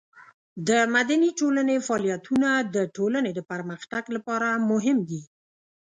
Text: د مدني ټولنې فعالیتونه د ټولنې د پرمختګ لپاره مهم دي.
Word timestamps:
د 0.67 0.69
مدني 0.95 1.29
ټولنې 1.39 1.75
فعالیتونه 1.87 2.49
د 2.75 2.77
ټولنې 2.95 3.31
د 3.35 3.39
پرمختګ 3.51 4.03
لپاره 4.15 4.49
مهم 4.71 4.97
دي. 5.09 5.23